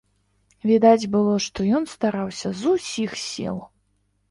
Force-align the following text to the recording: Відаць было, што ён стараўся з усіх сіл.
Відаць 0.69 1.09
было, 1.17 1.35
што 1.49 1.67
ён 1.81 1.87
стараўся 1.93 2.55
з 2.65 2.75
усіх 2.75 3.17
сіл. 3.29 3.65